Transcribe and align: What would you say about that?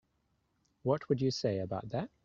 What 0.81 1.07
would 1.09 1.21
you 1.21 1.29
say 1.29 1.59
about 1.59 1.89
that? 1.89 2.09